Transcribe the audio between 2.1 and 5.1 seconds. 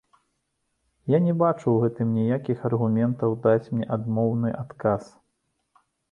нейкіх аргументаў даць мне адмоўны адказ.